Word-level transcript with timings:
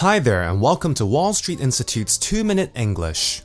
Hi 0.00 0.18
there, 0.18 0.42
and 0.42 0.60
welcome 0.60 0.92
to 0.92 1.06
Wall 1.06 1.32
Street 1.32 1.58
Institute's 1.58 2.18
2 2.18 2.44
Minute 2.44 2.70
English. 2.74 3.40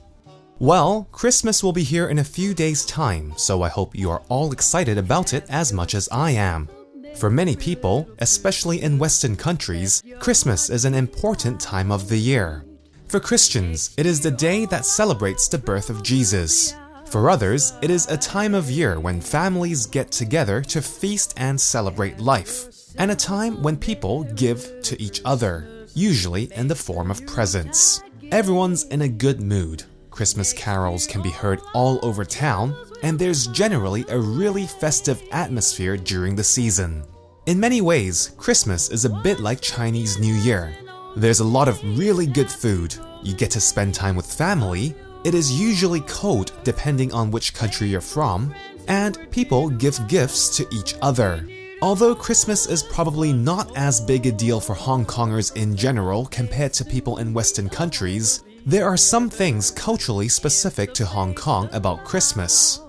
Well, 0.59 1.07
Christmas 1.13 1.63
will 1.63 1.71
be 1.71 1.83
here 1.83 2.09
in 2.09 2.19
a 2.19 2.25
few 2.25 2.53
days' 2.53 2.85
time, 2.85 3.31
so 3.37 3.61
I 3.61 3.69
hope 3.69 3.95
you 3.95 4.09
are 4.09 4.21
all 4.27 4.51
excited 4.51 4.97
about 4.97 5.33
it 5.33 5.45
as 5.47 5.71
much 5.71 5.95
as 5.95 6.09
I 6.11 6.31
am. 6.31 6.67
For 7.15 7.29
many 7.29 7.55
people, 7.55 8.05
especially 8.19 8.81
in 8.81 8.99
Western 8.99 9.37
countries, 9.37 10.03
Christmas 10.19 10.69
is 10.69 10.83
an 10.83 10.93
important 10.93 11.57
time 11.61 11.89
of 11.89 12.09
the 12.09 12.19
year. 12.19 12.65
For 13.07 13.21
Christians, 13.21 13.95
it 13.95 14.05
is 14.05 14.19
the 14.19 14.29
day 14.29 14.65
that 14.65 14.85
celebrates 14.85 15.47
the 15.47 15.57
birth 15.57 15.89
of 15.89 16.03
Jesus. 16.03 16.75
For 17.05 17.29
others, 17.29 17.71
it 17.81 17.89
is 17.89 18.07
a 18.07 18.17
time 18.17 18.53
of 18.55 18.69
year 18.69 18.99
when 18.99 19.21
families 19.21 19.85
get 19.85 20.11
together 20.11 20.61
to 20.63 20.81
feast 20.81 21.33
and 21.37 21.59
celebrate 21.59 22.19
life, 22.19 22.67
and 22.97 23.09
a 23.09 23.15
time 23.15 23.63
when 23.63 23.77
people 23.77 24.25
give 24.35 24.81
to 24.83 25.01
each 25.01 25.21
other, 25.23 25.80
usually 25.95 26.51
in 26.53 26.67
the 26.67 26.75
form 26.75 27.11
of 27.11 27.25
presents. 27.25 28.01
Everyone's 28.31 28.85
in 28.85 29.01
a 29.01 29.09
good 29.09 29.41
mood. 29.41 29.83
Christmas 30.09 30.53
carols 30.53 31.07
can 31.07 31.21
be 31.21 31.29
heard 31.29 31.61
all 31.73 31.99
over 32.03 32.25
town, 32.25 32.75
and 33.03 33.17
there's 33.17 33.47
generally 33.47 34.05
a 34.09 34.19
really 34.19 34.67
festive 34.67 35.21
atmosphere 35.31 35.97
during 35.97 36.35
the 36.35 36.43
season. 36.43 37.03
In 37.45 37.59
many 37.59 37.81
ways, 37.81 38.31
Christmas 38.37 38.89
is 38.89 39.05
a 39.05 39.21
bit 39.23 39.39
like 39.39 39.61
Chinese 39.61 40.19
New 40.19 40.35
Year. 40.35 40.75
There's 41.15 41.39
a 41.39 41.45
lot 41.45 41.67
of 41.67 41.81
really 41.97 42.27
good 42.27 42.51
food, 42.51 42.95
you 43.23 43.33
get 43.33 43.51
to 43.51 43.59
spend 43.59 43.95
time 43.95 44.15
with 44.15 44.31
family, 44.31 44.95
it 45.23 45.35
is 45.35 45.59
usually 45.59 46.01
cold 46.01 46.51
depending 46.63 47.13
on 47.13 47.31
which 47.31 47.53
country 47.53 47.87
you're 47.87 48.01
from, 48.01 48.53
and 48.87 49.29
people 49.31 49.69
give 49.69 50.07
gifts 50.07 50.55
to 50.57 50.67
each 50.71 50.95
other. 51.01 51.45
Although 51.83 52.13
Christmas 52.13 52.67
is 52.67 52.83
probably 52.83 53.33
not 53.33 53.75
as 53.75 53.99
big 53.99 54.27
a 54.27 54.31
deal 54.31 54.59
for 54.59 54.75
Hong 54.75 55.03
Kongers 55.03 55.55
in 55.55 55.75
general 55.75 56.27
compared 56.27 56.73
to 56.73 56.85
people 56.85 57.17
in 57.17 57.33
Western 57.33 57.69
countries, 57.69 58.43
there 58.67 58.85
are 58.85 58.95
some 58.95 59.31
things 59.31 59.71
culturally 59.71 60.27
specific 60.27 60.93
to 60.93 61.07
Hong 61.07 61.33
Kong 61.33 61.69
about 61.71 62.05
Christmas. 62.05 62.81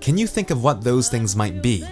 Can 0.00 0.16
you 0.16 0.28
think 0.28 0.50
of 0.50 0.62
what 0.62 0.84
those 0.84 1.08
things 1.08 1.34
might 1.34 1.60
be? 1.60 1.84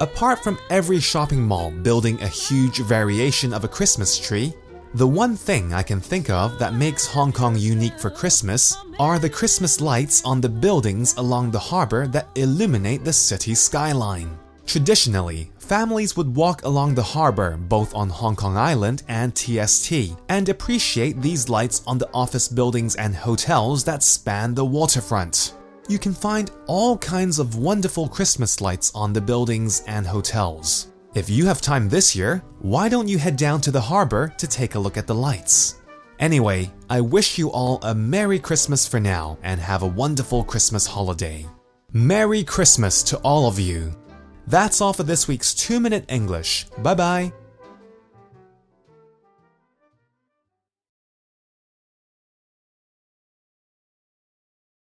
Apart 0.00 0.42
from 0.42 0.58
every 0.70 0.98
shopping 0.98 1.42
mall 1.42 1.70
building 1.70 2.18
a 2.22 2.26
huge 2.26 2.78
variation 2.78 3.52
of 3.52 3.64
a 3.64 3.68
Christmas 3.68 4.18
tree, 4.18 4.54
the 4.94 5.06
one 5.06 5.36
thing 5.36 5.74
I 5.74 5.82
can 5.82 6.00
think 6.00 6.30
of 6.30 6.58
that 6.58 6.72
makes 6.72 7.06
Hong 7.06 7.32
Kong 7.32 7.54
unique 7.54 7.98
for 7.98 8.08
Christmas 8.08 8.74
are 8.98 9.18
the 9.18 9.28
Christmas 9.28 9.78
lights 9.78 10.24
on 10.24 10.40
the 10.40 10.48
buildings 10.48 11.14
along 11.18 11.50
the 11.50 11.58
harbor 11.58 12.06
that 12.06 12.30
illuminate 12.34 13.04
the 13.04 13.12
city 13.12 13.54
skyline. 13.54 14.38
Traditionally, 14.66 15.51
families 15.72 16.18
would 16.18 16.36
walk 16.36 16.62
along 16.66 16.94
the 16.94 17.02
harbor 17.02 17.56
both 17.56 17.94
on 17.94 18.10
Hong 18.10 18.36
Kong 18.36 18.58
Island 18.58 19.04
and 19.08 19.34
TST 19.34 19.90
and 20.28 20.46
appreciate 20.50 21.22
these 21.22 21.48
lights 21.48 21.82
on 21.86 21.96
the 21.96 22.10
office 22.12 22.46
buildings 22.46 22.94
and 22.96 23.14
hotels 23.14 23.82
that 23.84 24.02
span 24.02 24.52
the 24.52 24.66
waterfront. 24.66 25.54
You 25.88 25.98
can 25.98 26.12
find 26.12 26.50
all 26.66 26.98
kinds 26.98 27.38
of 27.38 27.56
wonderful 27.56 28.06
Christmas 28.06 28.60
lights 28.60 28.92
on 28.94 29.14
the 29.14 29.20
buildings 29.22 29.82
and 29.86 30.06
hotels. 30.06 30.88
If 31.14 31.30
you 31.30 31.46
have 31.46 31.62
time 31.62 31.88
this 31.88 32.14
year, 32.14 32.42
why 32.58 32.90
don't 32.90 33.08
you 33.08 33.16
head 33.16 33.36
down 33.36 33.62
to 33.62 33.70
the 33.70 33.80
harbor 33.80 34.30
to 34.36 34.46
take 34.46 34.74
a 34.74 34.78
look 34.78 34.98
at 34.98 35.06
the 35.06 35.14
lights? 35.14 35.80
Anyway, 36.18 36.70
I 36.90 37.00
wish 37.00 37.38
you 37.38 37.50
all 37.50 37.78
a 37.82 37.94
Merry 37.94 38.38
Christmas 38.38 38.86
for 38.86 39.00
now 39.00 39.38
and 39.42 39.58
have 39.58 39.82
a 39.82 39.94
wonderful 40.02 40.44
Christmas 40.44 40.86
holiday. 40.86 41.46
Merry 41.94 42.44
Christmas 42.44 43.02
to 43.04 43.16
all 43.20 43.48
of 43.48 43.58
you. 43.58 43.94
That's 44.46 44.80
all 44.80 44.92
for 44.92 45.02
this 45.02 45.28
week's 45.28 45.54
2 45.54 45.80
Minute 45.80 46.04
English. 46.08 46.66
Bye 46.78 46.94
bye. 46.94 47.32